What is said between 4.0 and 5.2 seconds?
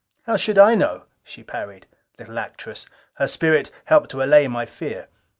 to allay my fear.